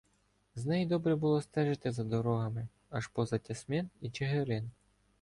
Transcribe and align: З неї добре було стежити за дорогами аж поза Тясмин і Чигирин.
З 0.55 0.65
неї 0.65 0.85
добре 0.85 1.15
було 1.15 1.41
стежити 1.41 1.91
за 1.91 2.03
дорогами 2.03 2.67
аж 2.89 3.07
поза 3.07 3.37
Тясмин 3.37 3.89
і 4.01 4.11
Чигирин. 4.11 4.71